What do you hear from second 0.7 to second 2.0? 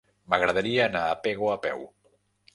anar a Pego a peu.